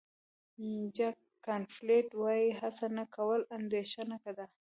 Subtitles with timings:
[0.95, 1.17] جک
[1.47, 4.45] کانفیلډ وایي هڅه نه کول اندېښنه ده.